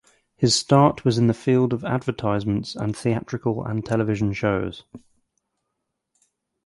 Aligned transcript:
His 0.35 0.55
start 0.55 1.05
was 1.05 1.19
in 1.19 1.27
the 1.27 1.33
field 1.35 1.73
of 1.73 1.85
advertisements 1.85 2.75
and 2.75 2.97
theatrical 2.97 3.63
and 3.63 3.85
television 3.85 4.33
shows. 4.33 4.83